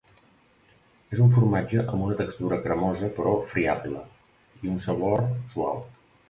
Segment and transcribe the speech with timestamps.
[1.15, 4.03] És un formatge amb una textura cremosa però friable
[4.65, 5.85] i un sabor suau.